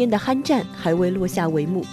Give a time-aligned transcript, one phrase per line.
[0.00, 1.84] 岁档影片的酣战还未落下帷幕，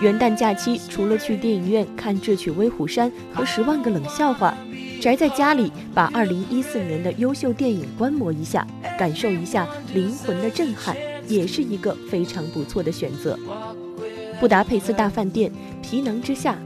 [0.00, 4.54] 元旦假期除了去电影院看《智取威虎山》和《十万个冷笑话》，
[5.02, 8.64] 宅在家里把2014年的优秀电影观摩一下，
[8.96, 13.36] 感受一下灵魂的震撼，也是一个非常不错的选择。
[14.40, 15.50] 《布达佩斯大饭店》
[15.82, 16.56] 《皮囊之下》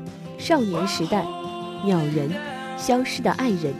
[0.44, 1.22] 《少年时代》
[1.86, 2.28] 《鸟人》
[2.76, 3.72] 《消失的爱人》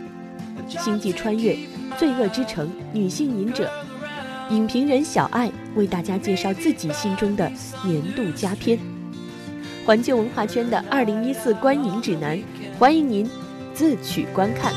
[0.83, 1.53] 《星际穿越》
[1.99, 3.65] 《罪恶之城》《女性隐者》。
[4.53, 7.51] 影评人小爱为大家介绍自己心中的
[7.83, 8.77] 年度佳片，
[9.83, 12.39] 环球文化圈的二零一四观影指南，
[12.77, 13.27] 欢迎您
[13.73, 14.71] 自取观看。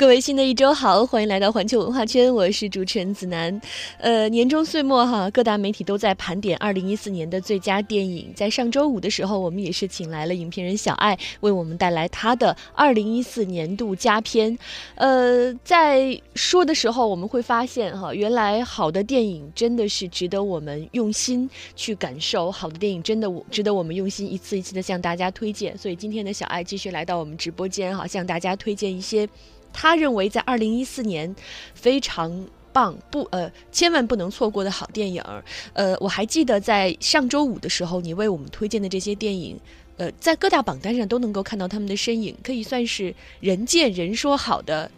[0.00, 3.60] 各位新的一周好，欢迎来到环球文化圈，我是主持人子楠。
[3.98, 8.32] 呃，年终岁末哈，各大媒体都在盘点二零一四年的最佳电影。
[8.34, 14.58] 在上周五的时候，我们也是请来了影评人小爱，为我们带来他的二零一四年度佳片。
[14.94, 25.76] 呃，在说的时候，我们会发现哈，原来好的电影真的是值得我们用心去感受，好的电影真的值得我们用心一次一次的向大家推荐。
[25.76, 29.28] 所以今天的小爱继续来到我们直播间哈，向大家推荐一些。
[29.72, 31.34] 他认为在二零一四年
[31.74, 35.24] 非常棒，不呃，千万不能错过的好电影。
[35.72, 39.58] 呃，我还记得在上周五的时候，你为我们推荐的这些电影，
[39.96, 44.90] 呃，在各大榜单上都能够看到他们的身影，可以算是人见人说好的，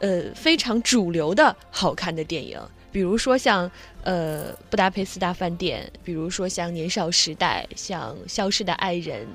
[0.00, 2.60] 呃，非常主流的好看的电影。
[2.90, 3.70] 比如说像
[4.02, 9.26] 呃《布达佩斯大饭店》，比如说像《年少时代》，像《消失的爱人》。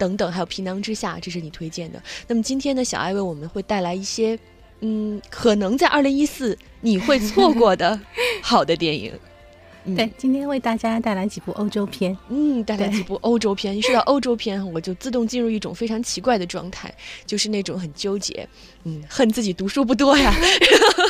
[0.00, 2.02] 等等，还有皮囊之下，这是你推荐的。
[2.26, 4.38] 那么今天呢，小爱为我们会带来一些，
[4.80, 8.00] 嗯，可能在二零一四你会错过的
[8.40, 9.12] 好的电影。
[9.96, 12.16] 对，今天为大家带来几部欧洲片。
[12.28, 13.76] 嗯，带来几部欧洲片。
[13.76, 16.92] 一说到欧洲片，我就自动进入一种非常奇怪的状态，
[17.26, 18.46] 就是那种很纠结，
[18.84, 20.34] 嗯，恨自己读书不多呀。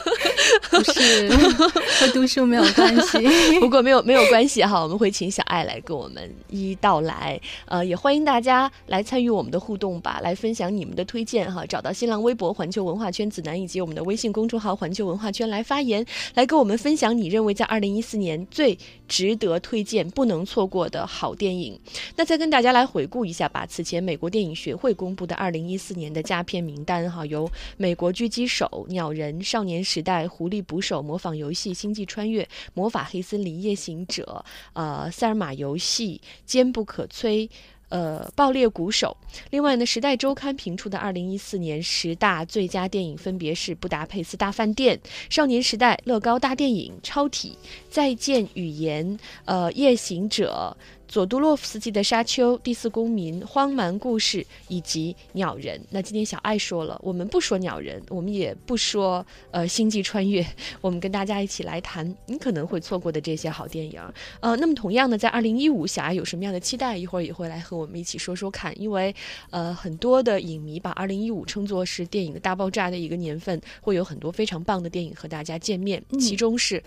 [0.70, 1.28] 不是
[2.00, 3.18] 和读书没有关系，
[3.60, 18.78] 不过没有没有关系哈，我们会请小爱来跟我们一一道来，呃，也欢迎大家来参与我们的互动吧，来分享你们的推荐哈，找到新浪微博环球文化圈子南以及我们的微信公众号环球文化圈来发言，来跟我们分享你认为在二零一四年最
[19.08, 21.78] 值得推荐、不能错过的好电影。
[22.16, 27.46] 那再跟大家来回顾一下吧，此前美国电影学会公布的二零一四年的佳片名单哈，由
[27.76, 30.24] 《美国狙击手》《鸟人》《少年时代》。
[30.40, 34.42] 狐狸捕手、模仿游戏、星际穿越、魔法黑森林、夜行者、
[34.72, 37.46] 呃，塞尔玛游戏、坚不可摧、
[37.90, 39.14] 呃，爆裂鼓手。
[39.50, 44.96] 另外呢，《时代周刊》评出的二零一四年十大最佳电影分别是《布达佩斯大饭店》、
[45.28, 47.58] 《少年时代》、乐高大电影、超体、
[47.90, 50.74] 再见语言、呃，夜行者。
[51.10, 54.38] 佐杜洛夫斯基的《沙丘》、《第四公民》、《荒蛮故事》
[54.68, 55.76] 以及《鸟人》。
[55.90, 60.40] 那今天小爱说了，我们不说《鸟人》，我们也不说呃《星际穿越》，
[60.80, 64.00] 我们跟大家一起来谈你可能会错过的这些好电影。
[64.38, 66.96] 呃，那么同样呢，在二零一五，小爱有什么样的期待？
[66.96, 68.72] 一会儿也会来和我们一起说说看。
[68.80, 69.12] 因为
[69.50, 76.80] 呃，很多的影迷把二零一五称作是电影的大爆炸的一个年份，会有很多非常棒的电影和大家见面，其中是。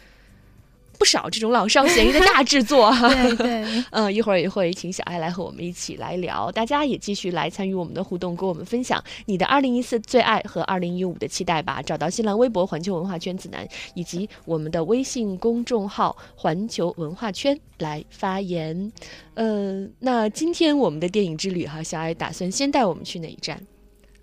[0.97, 11.81] 不少这种老少咸宜的大制作，对 对， 嗯，一会儿也会请小爱来和我们一起来聊，大家也继续来参与我们的互动，跟我们分享你的二零一四最爱和二零一五的期待吧。
[11.81, 18.91] 找到新浪微博环球文化圈子南，以及我们的微信公众号环球文化圈来发言。
[19.33, 23.59] 嗯，那今天我们的电影之旅哈，小爱打算先带我们去哪一站？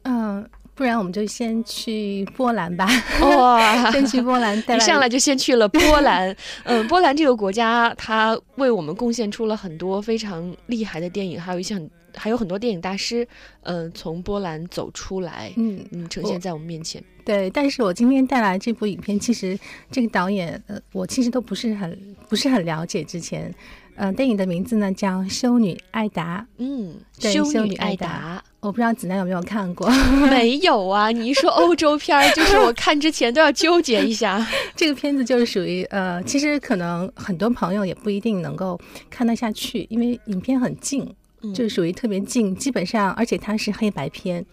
[0.05, 0.49] 嗯。
[0.81, 2.89] 不然我们就先去波兰吧。
[3.21, 4.57] 哇， 先去波兰。
[4.57, 6.35] 一上来就先去了波兰。
[6.65, 13.29] 嗯，波兰这个国家，它为我们贡献出了很多非常厉害的电影，还有一些很还有很多电影大师，
[13.65, 17.05] 嗯，从波兰走出来，嗯嗯，呈现在我们面前。
[17.27, 19.59] 对，但是我今天带来这部影片，其实
[19.91, 23.05] 这个导演，呃，我其实都不是很不是很了解。
[23.05, 23.55] 之前，
[23.97, 26.41] 嗯，电影的名字呢叫《修女艾达》。
[26.57, 28.43] 嗯，对修女艾达。
[28.61, 29.89] 我不知道子楠有没有看过？
[30.31, 31.11] 没有啊！
[31.11, 34.47] 你一说欧洲片儿，就是我看之前都要纠结一下。
[34.77, 38.79] 这个片子就是属于呃，其实可能很多朋友也不一定能够
[39.09, 41.11] 看得下去，因为影片很静，
[41.55, 44.45] 就是属于特别静，基本上而且它是黑白片。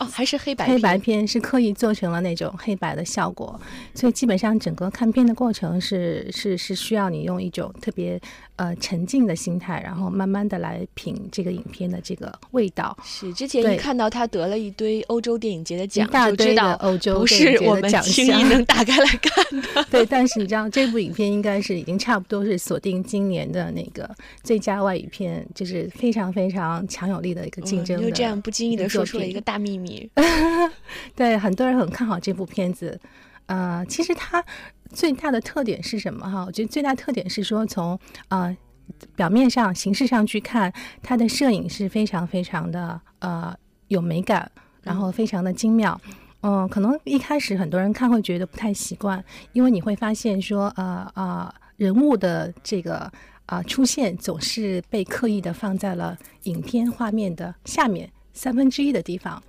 [0.00, 3.60] 哦，还是黑白黑白片是刻意做成了那种黑白的效果，
[3.94, 8.20] 所以基本上整个看片的过程是是是需要你用一种特别
[8.56, 12.96] 呃沉浸的心态，然后慢慢的来品这个影片的这个味道。
[13.04, 19.84] 是之前一看到他得了一堆欧洲电影节的奖，就知道欧洲不是我们轻易能打开来看的。
[19.90, 24.08] 对，但是你知道这部影片应该是已经差不多是锁定今年的那个
[24.42, 28.00] 最佳外语片，就是非常非常强有力的一个竞争。
[28.00, 30.08] 就这样不经意的说出了一个大秘密。
[31.16, 33.00] 对，很多人很看好这部片子。
[33.46, 34.42] 呃，其实它
[34.94, 36.44] 最大的特点是什么哈？
[36.46, 37.98] 我觉得最大特点是说，从
[38.28, 38.56] 呃
[39.16, 43.54] 表面上、形式上去看，它的摄影是非常非常的呃
[43.88, 44.50] 有美感，
[44.82, 46.00] 然后非常的精妙。
[46.42, 53.10] 嗯，可能一开始很多人看会觉得不太习惯，因为你会发现说，呃呃，人物的这个
[53.46, 59.42] 啊出现总是被刻意的放在了影片画面的下面三分之一的地方。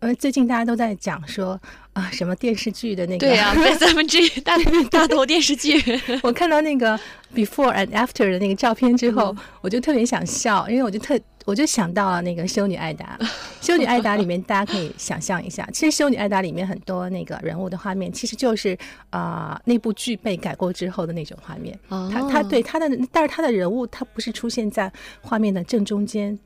[0.00, 1.60] 而，最近大家都在讲说
[1.98, 4.56] 啊，什么电视剧的那个对呀啊，三分之一大
[4.88, 5.82] 大头电视剧。
[6.22, 6.96] 我看到那个
[7.34, 13.18] before and after 的那个照片之后，我就特别想笑，因为我就特我就想到了那个《修女艾达》。
[13.60, 18.78] 《修女艾达》里面，大家可以想象一下，其实《修女艾达》里面很多那个人物的画面，其实就是
[19.10, 21.76] 啊那部剧被改过之后的那种画面。
[21.88, 26.38] 他他对他的，但是他的人物他不是出现在画面的正中间，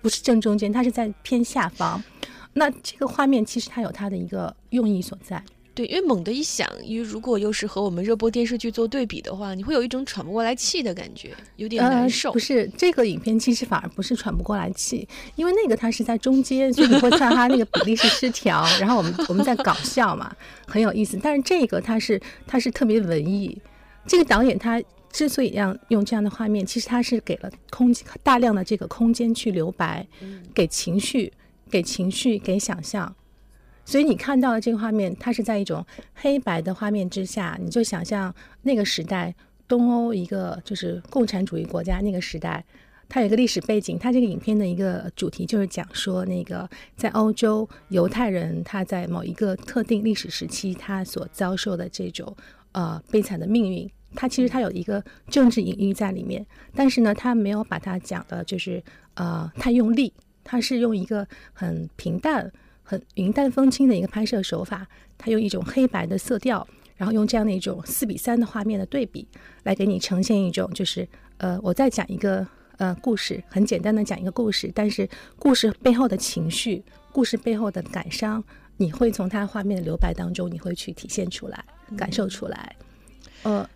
[0.00, 2.00] 不是正中间，他是在偏下方。
[2.52, 5.42] 那这个画面其实它有它的一个用意所在，
[5.72, 12.32] 对，因为猛地一想，因为如果又是和我们热播电视剧做对比的话，你会有一种喘不过来气的感觉，有点难受。
[12.32, 15.06] 不是这个影片其实反而不是喘不过来气，
[15.36, 20.34] 因为那个它是在中间，所以你会看它那个比例是失调，然后我们我们在搞笑嘛，
[20.66, 21.18] 很有意思。
[21.22, 23.56] 但是这个它是它是特别文艺，
[24.06, 24.82] 这个导演他
[25.12, 30.04] 之所以让用这样的画面，其实他是给了空间大量的这个空间去留白，
[30.52, 31.32] 给情绪。
[31.70, 33.14] 给情绪，给想象，
[33.84, 35.84] 所以你看到的这个画面，它是在一种
[36.14, 39.34] 黑白的画面之下，你就想象那个时代，
[39.66, 42.64] 东欧一个就是共产主义国家那个时代，
[43.08, 43.98] 它有一个历史背景。
[43.98, 52.36] 它这个影片的一个主题就是讲说，那个在欧洲犹太人他在某一个特定历史时期，他所遭受的这种
[52.72, 53.90] 呃悲惨的命运。
[54.12, 56.44] 它其实它有一个政治隐喻在里面，
[56.74, 58.82] 但是呢，它没有把它讲的就是
[59.14, 60.12] 呃太用力。
[60.42, 62.50] 他是用一个很平淡、
[62.82, 66.66] 很云淡风轻的一个拍摄手法，它用一种黑白的色调，
[66.96, 69.26] 然后用这样的一种四比三的画面的对比，
[69.62, 71.06] 来给你呈现一种就是
[71.38, 72.46] 呃，我在讲一个
[72.78, 75.08] 呃故事，很简单的讲一个故事，但是
[75.38, 76.82] 故事背后的情绪、
[77.12, 78.42] 故事背后的感伤，
[78.76, 81.64] 你会从它画面的留白当中，你会去体现出来、
[81.96, 82.76] 感受出来，
[83.42, 83.68] 呃。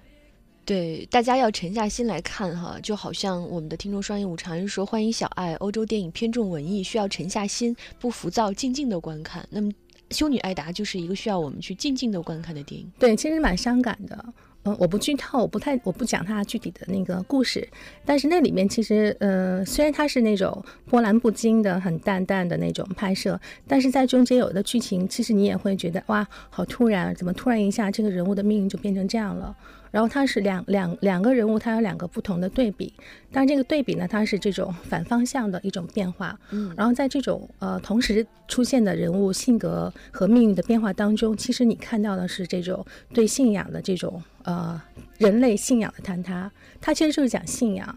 [0.65, 9.69] 对，大家要沉下心来看哈，就好像我们的听众双音舞常说：“欢迎小爱，欧洲电影偏重文艺，需要沉下心，不浮躁，静静的观看。”那么，
[10.11, 12.91] 《修女艾达》就是一个需要我们去静静的观看的电影。
[12.99, 14.25] 对，其实蛮伤感的。
[14.67, 17.69] 嗯，我不剧透，我不太，我不讲它具体的那个故事，
[18.03, 23.39] 但是那里面其实，呃，虽然它是那种波澜不惊的、很淡淡的那种拍摄，
[23.69, 29.55] 但是在中间有的剧情，其实你也会觉得哇，好突然，怎么突然一下这个人物的命运就变成这样了？
[29.95, 32.93] 然后它是两两两个人物，它有两个不同的对比，
[33.31, 36.37] 但这个对比呢，它是这种反方向的一种变化。
[36.51, 44.83] 嗯，然后在这种呃同时出现的人物性格和命运的变化当中，其实你看到的是这种对信仰的这种呃
[45.19, 46.51] 人类信仰的坍塌。
[46.81, 47.97] 它其实就是讲信仰，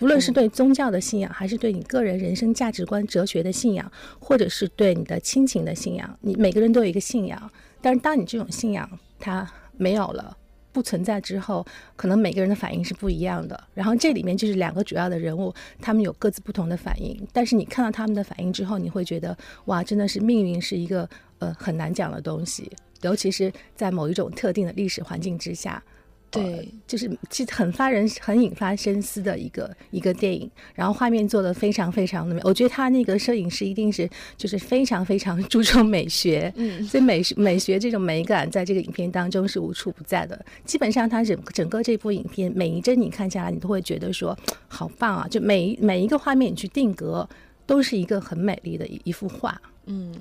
[0.00, 7.48] 无论是对宗教的信仰，还是对你个人人生价值观、哲学的信仰，或者是对你的亲情的信仰，你每个人都有一个信仰。
[7.80, 10.36] 但是当你这种信仰它没有了。
[10.78, 11.66] 不存在之后，
[11.96, 13.60] 可能每个人的反应是不一样的。
[13.74, 17.20] 然后这里面就是两个主要的人物，他们有各自不同的反应。
[17.32, 21.08] 但是你看到他们的反应之后，你会觉得哇，真的是命运是一个
[21.40, 22.70] 呃很难讲的东西，
[23.00, 25.82] 尤其是在某一种特定的历史环境之下。
[26.30, 32.40] 对，就是其实很发人、很引发深思的一个一个电影，然后画面做的非常非常的美。
[32.44, 40.38] 我觉得他那个摄影师一定是就是非常非常 注重美学，嗯，所以美美学这种美感在这个影片当中是无处不在的。
[40.64, 44.36] 基本上他整整个这部影片每一帧你看下来，你都会觉得说
[44.68, 45.26] 好棒啊！
[45.28, 47.26] 就每每一个画面你去定格，
[47.64, 49.60] 都是一个很美丽的一一幅画。
[49.90, 50.14] 嗯，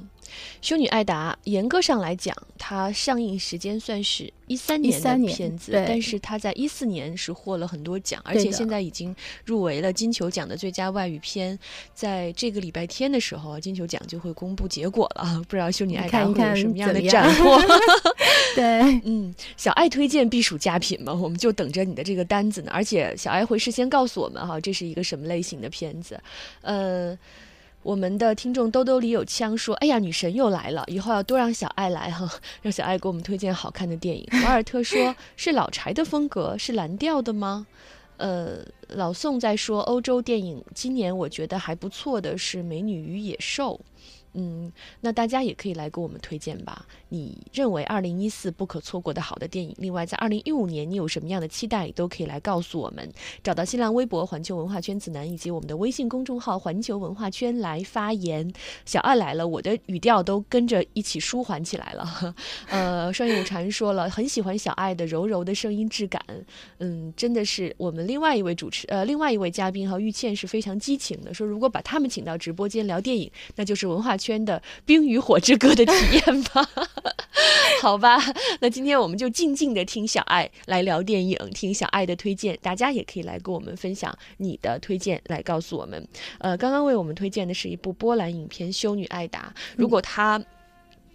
[0.62, 11.60] 修女艾达严格上来讲，它上映时间算是一三年的片子，但是它在一四年是获了很多奖，而且现在已经入围了金球奖的最佳外语片。
[11.94, 17.60] 在这个礼拜天的时候，金球奖就会公布结果了， 不知道修女艾达会有什么样的斩获？
[18.56, 18.64] 对，
[19.04, 22.72] 嗯，小爱推荐必属佳品嘛，我们就等着你的这个单子呢。
[22.74, 26.18] 而且小爱会事先告诉我们哈，这是一个什么类型的片子，
[26.62, 27.18] 呃。
[27.84, 32.30] 我们的听众兜兜里有枪说：“哎呀，女神又来了，以后要多让小爱来哈，
[32.62, 34.28] 让小爱给我们推荐好看的电影。
[34.44, 37.66] ”瓦尔特说：“是老柴的风格，是蓝调的吗？”
[38.18, 43.80] 呃，老宋在说欧洲电影，今年我觉得还不错的是《美女与野兽》。
[44.40, 46.86] 嗯，那大家也可以来给我们推荐吧。
[47.10, 49.76] 你认为二零一四不可错过的好的电影？
[49.80, 53.12] 另外，在二零一五年你有什么样的期待，都可以来告诉我们。
[53.44, 58.48] 找到新浪微博“环球文化圈子南”以及我们的微信公众号“环球文化圈”来发言。
[58.86, 62.36] 小爱来了，我的语调都跟着一起舒缓起来了。
[62.70, 66.24] 呃，双影禅说了，很喜欢小爱的柔柔的声音质感。
[66.78, 74.27] 嗯，真的是我们另外一位主持呃，另外一位嘉宾哈，玉倩是非常激情的，说如果把他们请到直播间聊电影，那就是文化圈。
[74.28, 76.70] 圈的《冰与火之歌》的体验吧，
[77.82, 78.18] 好吧，
[78.60, 86.06] 那今天我们就静静的听小爱来聊电影，听小爱的推荐，大家也可以来跟我们分享你的推荐，来告诉我们。
[86.40, 90.44] 呃，刚刚为我们推荐的是一部波兰影片《修女艾达》，如果他。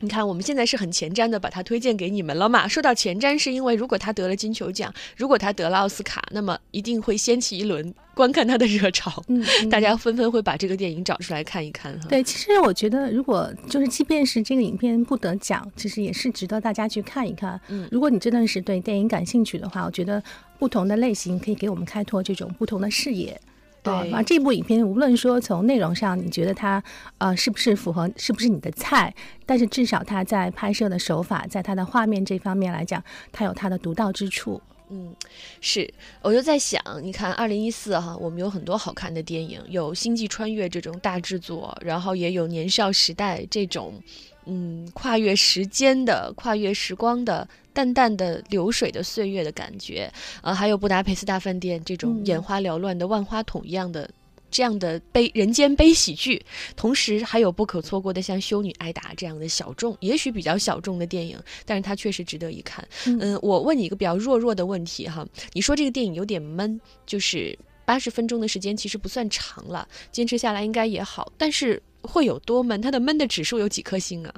[0.03, 2.67] 你看，我们现在是很前瞻的把它推荐给你们了嘛？
[2.67, 9.23] 说到前瞻，是因为如果他得了金球奖，如果他得了奥斯卡，那么一定会掀起一轮观看他的热潮。
[9.29, 12.07] 嗯， 大家纷纷会把这个电影找出来看一看哈。
[12.09, 17.61] 对，其实我觉得，如果就是即便是这个影片不得奖，其实也是值得大家去看一看。
[17.69, 20.21] 嗯，如果你真的是对电影感兴趣的话，我觉得
[20.59, 23.41] 不同的类型可以给我们开拓这种不同的视野。
[23.83, 26.83] 对，啊，这部影片无论说从内容上，你觉得它
[27.19, 29.13] 呃是不是符合，是不是你的菜？
[29.45, 34.63] 但是至少它在拍摄的手法，在它的画面这方面来讲，它有它的独到之处。
[34.91, 35.13] 嗯，
[35.61, 44.01] 是，我就在想，你看二零一四哈，我们有很多好看的电影，有《星际穿越》这种大制作，然后也有《年少时代》这种。
[44.47, 54.11] 嗯，跨越时间的、跨越时光的、淡淡的流水的岁月的感觉，呃，还有《布达佩斯大饭店》这种眼花缭乱的万花筒一样的
[54.51, 56.45] 这样的悲人间悲喜剧，
[56.77, 62.87] 同时还有不可错过的像《修女艾达》这样的小众，也许比较小众的电影，但是它确实值得一看。
[63.07, 71.81] 嗯，我问你一个比较弱弱的问题哈，你说这个电影有点闷，就是八十分钟的时间其实不算长了，坚持下来应该也好，但是。
[72.03, 72.81] 会有多闷？
[72.81, 74.33] 它的闷的指数有几颗星啊？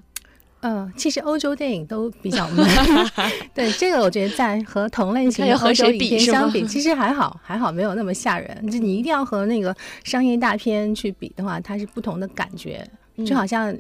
[0.67, 2.67] 嗯，其实欧洲电影都比较 闷。
[3.53, 8.71] 对这个，我觉得在和同类型的欧洲影片相比，其实还好， 还好没有那么吓人。
[8.71, 12.83] 就你一定要和那个商业大片去比的话，它是不同的感觉。
[13.25, 13.77] 就好像，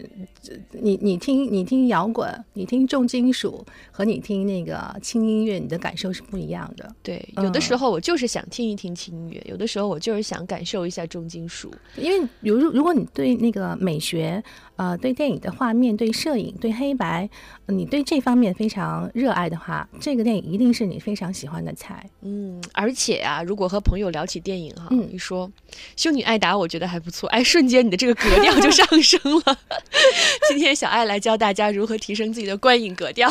[0.70, 6.88] 你你听你听摇滚，你听重金属，和你听那个轻音乐，你的感受是不一样的。
[7.02, 11.72] 对，有的时候我就是想听一听轻音乐，有的时候我就是想感受一下重金属。
[11.96, 14.42] 因为，比如如果你对那个美学。
[14.76, 17.28] 呃，对电影的画面、对摄影、对黑白，
[17.66, 22.04] 你对这方面非常热爱的话，这个电影一定是你非常喜欢的菜。
[22.22, 25.48] 嗯，而且啊，如果和朋友聊起电影哈，你说
[25.96, 29.58] 《修女艾达》，我觉得还不错，哎，瞬间你的这个格调就上升了。
[30.48, 33.30] 今天小艾来教大家如何提升自己的观影格调，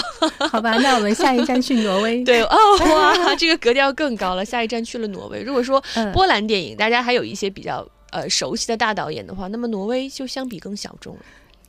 [0.50, 0.77] 好吧？
[0.77, 2.23] 那我们下一站去挪威。
[2.25, 2.57] 对哦，
[2.89, 4.45] 哇，这个格调更高了。
[4.45, 5.41] 下一站去了挪威。
[5.43, 5.83] 如果说
[6.13, 7.85] 波兰电影，大家还有一些比较。
[8.13, 11.22] 呃，熟悉的大导演的话，那么挪威就相比更小众了。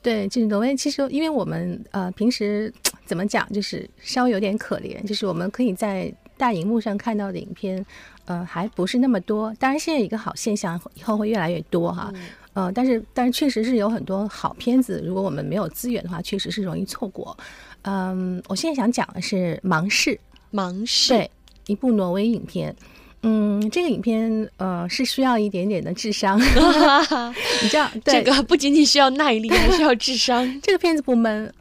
[0.03, 2.71] 对，就是挪威，其实因为我们呃平时
[3.07, 7.83] 怎么讲，就是稍微有点可怜，就是我们可以在大荧幕上看到的影片，
[8.27, 9.55] 呃，还不是那么多。
[9.59, 12.13] 当然，现在一个好现象，以后会越来越多哈。
[12.53, 17.35] 呃，但是但是确实是有很多好片子，如果我们没有资源的话，确实是容易错过。
[17.83, 20.11] 嗯，我现在想讲的是《盲视》，
[20.53, 21.31] 盲视，对，
[21.67, 22.77] 一部挪威影片。
[23.26, 26.38] 嗯，这个影片呃是需要一点点的智商，
[27.62, 30.47] 你知道， 这个不仅仅需要耐力，还需要智商。
[30.62, 31.52] 这个片子不闷，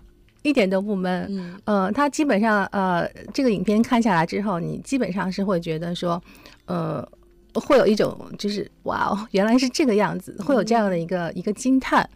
[0.42, 1.26] 一点都不闷。
[1.30, 6.22] 嗯，呃，它基本上呃，这个影片看下来之后，你基本上是会觉得说，
[6.66, 7.08] 呃，
[7.54, 12.08] 会有一种就是哇哦，原来是这个样子，会有这样的一个一个惊叹。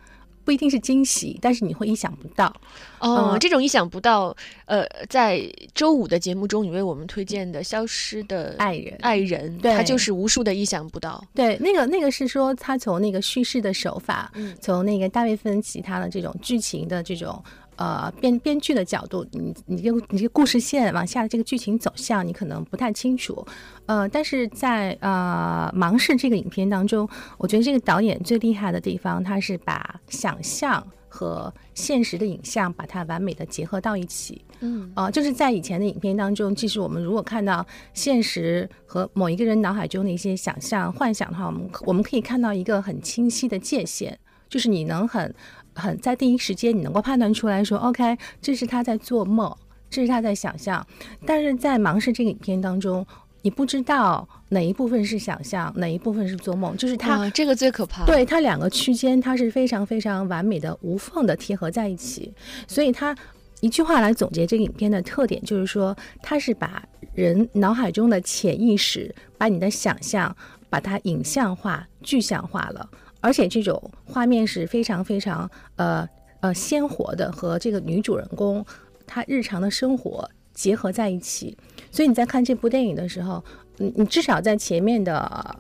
[0.48, 2.56] 不一定是惊喜，但是你会意想不到
[3.00, 3.36] 哦。
[3.38, 5.42] 这种意想不到，呃，在
[5.75, 11.22] 周五的节目中，你为我们推荐的《消失的爱人》，爱人，他就是无数的意想不到。
[11.36, 17.44] 对，那个那个是说他从那个叙事的手法，从那个大卫芬奇他的这种剧情的这种。
[17.77, 23.46] 呃，编编剧的角度，你你这个你这个故事线往下的这个剧情走向，你可能不太清楚。
[23.86, 27.07] 呃，但是在呃《盲视》这个影片当中，
[27.38, 34.43] 我觉得这个导演最厉害的地方，他是把想象和现实的影像把它完美的结合到一起。
[34.62, 44.15] 嗯，啊，就是在以前的影片当中，即使我们如果看到现实和某一个人脑海中的一些想象幻想的话，我们我们可以看到一个很清晰的界限，
[44.50, 45.31] 就是你能很。
[45.77, 49.55] 很在第一时间，你能够判断出来说，OK，这是他在做梦，
[49.89, 50.86] 这是他在想象。
[51.25, 53.05] 但是在《盲视》这个影片当中，
[53.43, 58.05] 你不知道哪一部分是想象，哪一部分是做梦，就是他这个最可怕。
[58.05, 62.34] 对它两个区间，它是非常非常完美的无缝的贴合在一起，
[62.67, 63.15] 所以它
[63.62, 70.36] 一句话来总结这个影片的特点，就是说它是把人脑海中的潜意识，把你的想象，
[70.69, 72.89] 把它影像化、具象化了，
[73.27, 76.07] 而且这种画面是非常非常呃
[76.39, 78.65] 呃鲜活的，和这个女主人公
[79.05, 81.57] 她日常的生活结合在一起。
[81.91, 83.43] 所以你在看这部电影的时候，
[83.75, 85.19] 你你至少在前面的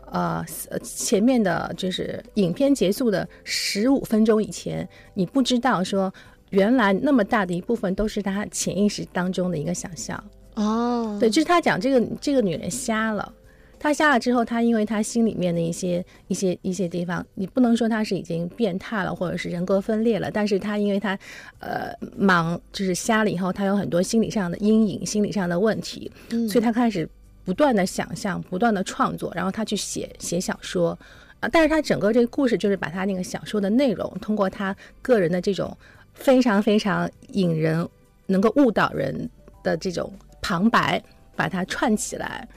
[0.09, 6.13] 呃呃前面的就是影片结束的十五分钟以前，你不知道说。
[6.51, 10.17] 原来那么大的一部分都是他潜意识当中的一个想象
[10.55, 13.33] 哦，对，就是他讲这个这个女人瞎了，
[13.79, 21.17] 她瞎了之后，他因为他心里面的一些一些一些地方，你不能说他是已经变态了，或者是人格分裂了，但是他因为他
[21.59, 26.11] 呃盲，就是瞎了以后，他有很多心理上的阴影，心理上的问题，
[26.49, 27.07] 所以他开始
[27.45, 30.97] 不断的想象，不断的创作，然后他去写写小说
[31.39, 35.75] 啊，但是他整个这个故事就是把他那个小说的内容，通过他个人的这种。
[36.19, 37.87] 非常非常引人，
[38.25, 39.29] 能够误导人
[39.61, 40.99] 的这种旁白，
[41.35, 42.47] 把它串起来，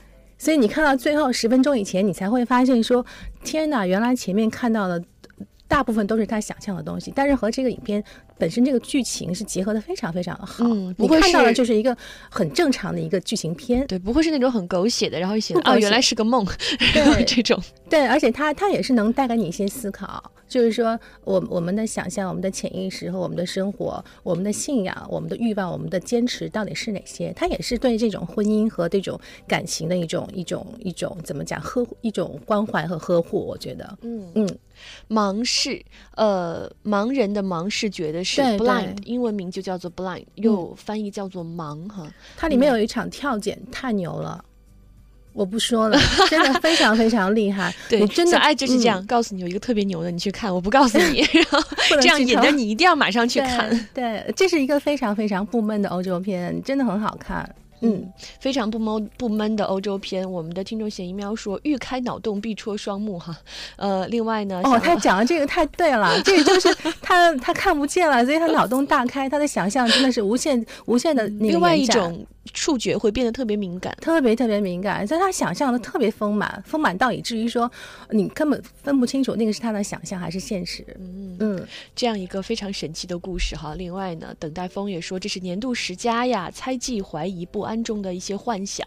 [0.40, 3.04] 所以你看到最后十分钟以前，你才会发现说：
[3.44, 5.04] 天哪，原来前面看到的
[5.68, 8.02] 大部分都是他想象的东西，但是和这个影片。
[8.40, 11.94] 本身这个剧情是结合的非常非常的好，嗯，你看到的就是一个
[12.30, 16.42] 很正常的一个剧情片，对，不会是那种很狗血的，然后一写啊原来是个梦，
[16.94, 27.32] 对这种，对，而且它它也是能带给你一些思考，就是说我我们的想象、我们的潜意识和我们的生活、我们的信仰、我们的欲望、我们的坚持到底是哪些？
[27.37, 34.49] 它也是对这种婚姻和这种感情的一种一种一种怎么讲呵护一种关怀和呵护，我觉得，嗯嗯。
[35.11, 42.06] 盲视，呃，盲人的盲视觉的是 blind，英文名就叫做 blind，又翻译叫做盲哈。
[42.37, 44.44] 它里面有一场跳剪太牛了，
[45.32, 47.75] 我不说了， 真的非常非常厉害。
[47.88, 51.62] 对，真的，小爱就是这样告诉你有一个特别牛的，你去看，我不告诉你， 然后
[52.00, 53.88] 这样引着你一定要马上去看。
[53.94, 57.49] 对，这是一个非常非常不闷的欧洲片，真的很好看。
[57.80, 60.30] 嗯，非常不闷不闷的欧洲片。
[60.30, 63.36] 我们的听众写一喵说：“欲开脑洞，必戳双目。”哈，
[63.76, 72.26] 呃，另外呢，哦，他讲的这个太对了， 这个就是他他看不见了，所以他脑洞大开，他的想象真的是无限无限的那个另外一种。
[72.54, 77.71] 触觉会变得特别敏感，特别特别敏感，所以他想象的特别丰满，丰满到以至于说
[78.10, 80.84] 你根本分不清楚那个是他的想象还是现实。
[80.99, 83.75] 嗯嗯，这样一个非常神奇的故事哈。
[83.76, 88.87] 另外呢，等待风也说这是年度十佳呀，猜忌、怀疑、不安中的一些幻想，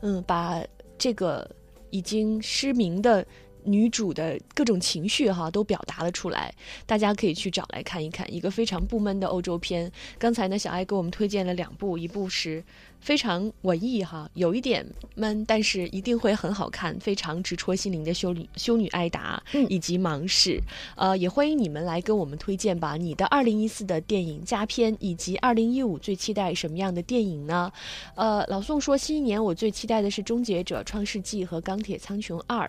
[0.00, 0.62] 嗯，把
[0.98, 1.48] 这个
[1.90, 3.26] 已经失明的。
[3.62, 6.50] 女主的各种情绪哈都表达了出来，
[6.86, 9.92] 大家可以去找来看一看，一个非常不闷的欧洲片。
[10.18, 12.64] 刚才呢，小艾给我们推荐了两部，一部是
[13.00, 20.60] 非常文艺哈，有一点闷，但是一定会很好看，非常直戳心灵的修女修女艾达，以及盲视。
[20.96, 27.72] 呃，也欢迎你们来跟我们推荐吧，你的二零一四的电影佳片，以及二零一五最期待什么样的电影呢？
[28.14, 32.66] 呃，老宋说新一年我最期待的是《终结者》《创世纪》和《钢铁苍穹二》。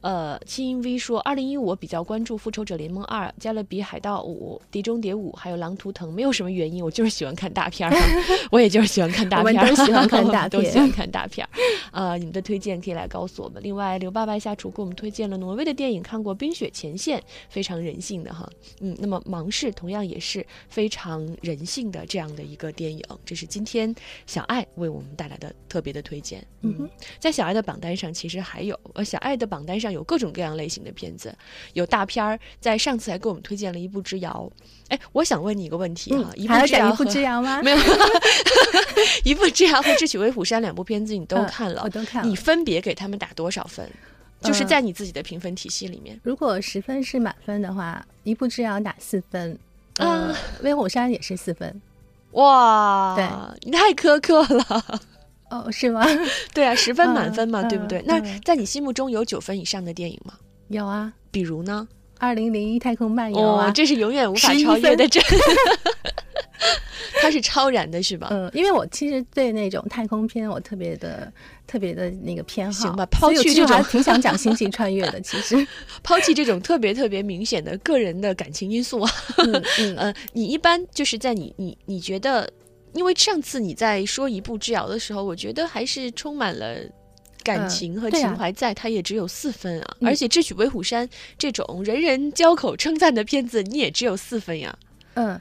[0.00, 0.40] 呃。
[0.46, 7.96] 七音 V 说，二零一五我比较关注《复仇者联盟二》《加勒比海盗五》《碟中谍五》还有《狼图腾》，没有什么原因，我就是喜欢看大片儿。
[8.52, 11.50] 我也就是喜欢看大片儿，都喜欢看大片，都喜欢看大片儿。
[11.92, 13.62] 呃，你们的推荐可以来告诉我们。
[13.62, 18.48] 另外，刘爸爸下厨给我们推荐了挪威的电影，看过《冰雪前线》，非常人性的哈。
[18.80, 23.94] 嗯，那么《盲市》同样也是非常人性的这样的一个电影，这是今天
[24.26, 26.44] 小爱为我们带来的特别的推荐。
[26.62, 30.24] 嗯，在小爱的榜单上，其实还有呃，小爱的榜单上有各种。
[30.34, 31.32] 各样类型的片子，
[31.74, 34.50] 有大片儿，在上次还给我们推荐了一部《之遥》。
[34.88, 37.60] 哎，我想问你一个问题哈，一部《之遥》一部《之遥》吗？
[37.62, 37.76] 没有，
[39.22, 42.28] 一部《之遥》和《智取威虎山》两部片子你都看了，我都看了。
[42.28, 43.88] 你分别给他们打多少分？
[44.40, 49.58] 就是在你自己的评分体系里面，如果十分是满分的话，一步《之遥》打四分，
[49.98, 51.80] 嗯，《威虎山》也是四分。
[52.32, 53.26] 哇，对
[53.62, 55.00] 你太苛刻了。
[55.50, 56.04] 哦，是吗？
[56.52, 58.02] 对啊，十分满分嘛，对不对？
[58.06, 60.34] 那在你心目中有九分以上的电影吗？
[60.68, 61.88] 有啊，比如呢？
[62.24, 65.20] 二零零一太空漫游啊，这是永远无法超越的，这
[67.20, 68.28] 它是超然的，是吧？
[68.30, 71.32] 嗯，因为我其实对那种太空片我特别的
[71.66, 72.72] 特别的那个偏好。
[72.72, 75.20] 行吧，抛弃这种，挺想讲星际穿越的。
[75.20, 75.66] 其实，
[76.02, 79.10] 抛弃这种特别特别明显的个人的感情因素啊。
[79.38, 82.48] 嗯嗯， 呃，你一般就是在你你你觉得。
[82.94, 86.76] 因为上次你在说一步《之遥》的时候，我觉得还是充满了
[87.44, 89.96] 感情和情怀，在它也只有四分啊。
[90.00, 91.06] 而且《智取威虎山》
[91.38, 94.76] 这种人人交口称赞的片子，你也只有四分呀。
[95.14, 95.40] 嗯，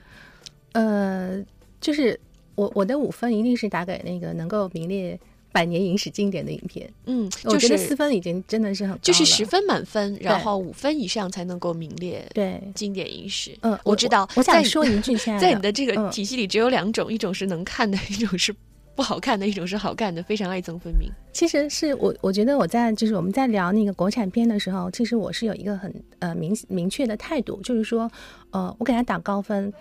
[0.74, 1.44] 呃，
[1.82, 2.20] 就是
[2.56, 5.20] 我我的五分一定是打给那个能够名列
[5.52, 6.92] 百年影史经典的影片。
[7.06, 12.62] 嗯，我觉得就是四分已经真的是很高就是十分满分，然后五分以上才能够名列对。
[12.76, 13.58] 经典影史。
[13.62, 18.54] 嗯，我知道，我想说一句， 在你的这个嗯体系里只有两种，一种是能看的，一种是
[18.96, 21.10] 不好看的，一种是好看的，非常爱憎分明。
[21.32, 28.10] 其实是我，我觉得我在就是我们在聊那个国产片的时候，其实我是有一个很呃明明确的态度，就是说，
[28.52, 29.74] 呃，我给他打高分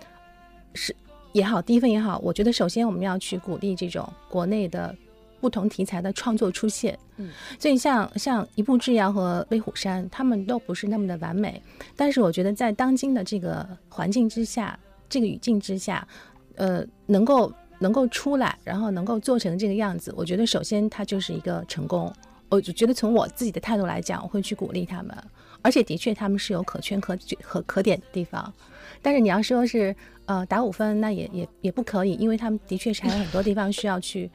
[0.73, 0.95] 是
[1.31, 4.95] 也好，低分也好，我觉得首先我们要去鼓励这种国内的
[5.39, 6.97] 不同题材的创作出现。
[7.17, 11.61] 嗯，所以像像一步之遥和威虎山，他们都不是那么的完美，
[11.95, 16.07] 但是我觉得在当今的这个环境之下，这个语境之下，
[16.55, 22.11] 呃，能够能够出来，然后能够做成这个样子，我觉得首先它就是一个成功。
[22.47, 25.11] 我就觉得从我自己的态度来讲，我会去鼓励他们，
[25.61, 28.53] 而且的确他们是有可圈可可可点的地方。
[29.01, 29.93] 但是你要说是
[30.27, 34.29] 呃打五分，那也也也不可以，因为他们的确是还有很多地方需要去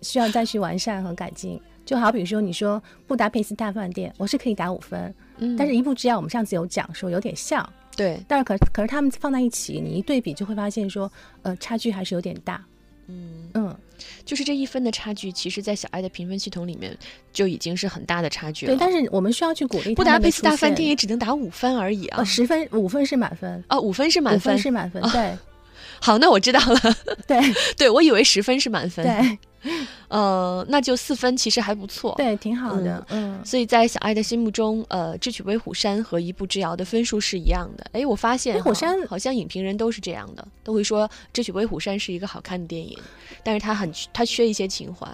[0.00, 1.60] 需要再去完善和改进。
[1.84, 11.10] 就好比说你说布达佩斯大饭店，我是可以打五分，嗯但是一步之遥我们上次有讲说有点像，对，但是可可是他们放在一起，你一对比就会发现说，
[11.42, 12.64] 呃，差距还是有点大。
[13.08, 13.76] 嗯，嗯，
[14.24, 16.96] 就是这一分的差距，其实，在小爱的评分系统里面
[17.32, 18.80] 就已经是很大的差距了对，了。
[18.80, 22.24] 但是我们需要去鼓励布达佩斯大饭店也只能打五分而已啊呃，。
[22.24, 25.36] 十分五分是满分，哦，五分是满分，是满分，对
[26.00, 26.80] 好，那我知道了。
[27.26, 27.40] 对
[27.76, 29.04] 对我以为十分是满分。
[29.04, 29.38] 对
[30.08, 32.14] 呃，那就四分其实还不错。。
[32.16, 33.40] 对，挺好的，嗯。
[33.44, 37.86] 所以在小爱的心目中，呃，《智取威虎山》和《一步之遥》的分数是一样的。
[37.92, 42.96] 哎，我发现威虎山好像影评人都是这样的，都会说《智取威虎山》是一个好看的电影，
[43.42, 45.08] 但是它很它缺一些情怀。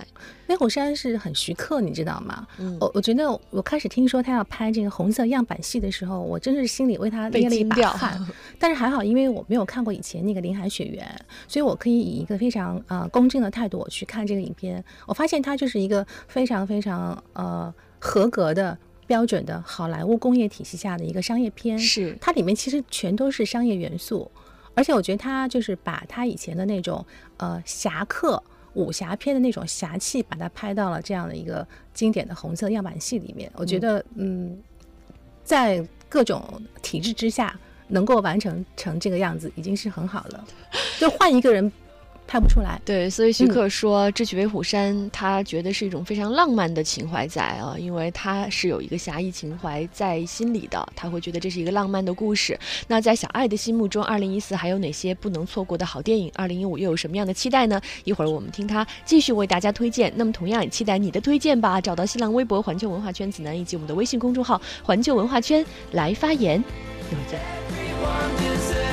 [0.48, 2.44] 威虎山是很徐克，你知道吗？
[2.58, 8.20] 嗯，我我觉得我开始听说他要拍这个红色样板戏的时候，我真是心里为他被捏了一把汗。
[8.58, 11.06] 但是还好，因为我没有看过以前那个《林海雪原》，
[11.46, 14.82] 所以我可以以一个非常呃公正的态度我去看这个影片。
[15.06, 18.76] 我发现它就是一个非常非常呃合格的
[19.06, 21.78] 标准的好莱坞工业体系下的一个商业片。
[21.78, 24.30] 是它里面其实全都是商业元素，
[24.74, 27.04] 而且我觉得它就是把它以前的那种
[27.38, 28.42] 呃侠客
[28.74, 33.50] 武侠片的那种侠气，把它拍到了这样的一个经典的红色样板戏里面。
[33.56, 34.56] 我觉得，嗯，
[35.42, 36.42] 在各种
[36.80, 40.44] 体制之下，能够完成成这个样子，已经是很好了。
[41.00, 41.70] 就换一个人
[42.30, 42.80] 拍不出来。
[42.84, 52.56] 对，所以徐嗯克说《智取威虎山》，他觉得是一种非常浪漫的情怀在啊，因为他是有一个侠义情怀在心里的，他会觉得这是一个浪漫的故事。
[52.86, 56.30] 那在小爱的心目中，二零一四还有哪些不能错过的好电影？
[56.36, 57.80] 二零一五又有什么样的期待呢？
[58.04, 60.12] 一会儿我们听他继续为大家推荐。
[60.14, 66.62] 那么同样也期待你的推荐吧，找到新浪微博环球文化圈子南以及我们的微信公众号环球文化圈来发言。
[67.10, 68.89] 一会儿见。